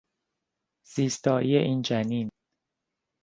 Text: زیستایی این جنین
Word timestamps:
زیستایی 0.93 1.57
این 1.57 1.81
جنین 1.81 2.29